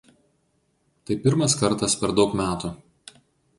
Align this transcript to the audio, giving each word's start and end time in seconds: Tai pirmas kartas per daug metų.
Tai 1.09 1.17
pirmas 1.27 1.55
kartas 1.61 1.97
per 2.01 2.17
daug 2.23 2.35
metų. 2.43 2.75